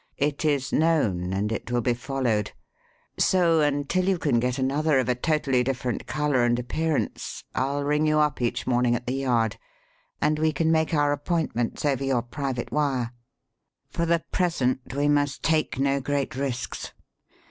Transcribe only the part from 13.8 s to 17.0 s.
For the present we must take no great risks.